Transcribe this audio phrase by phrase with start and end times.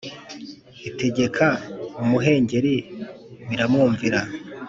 [0.89, 1.47] Itegeka
[2.03, 2.75] umuhengeri
[3.47, 4.21] biramwumvira